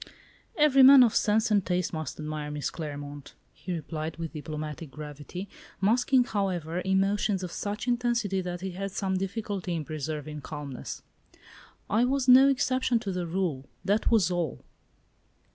[0.57, 5.47] "Every man of sense and taste must admire Miss Claremont," he replied with diplomatic gravity,
[5.79, 11.03] masking, however, emotions of such intensity that he had some difficulty in preserving calmness.
[11.87, 14.61] "I was no exception to the rule, that was all."